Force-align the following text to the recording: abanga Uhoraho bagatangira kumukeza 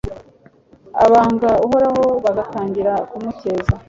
abanga 1.05 1.49
Uhoraho 1.65 2.03
bagatangira 2.23 2.93
kumukeza 3.09 3.71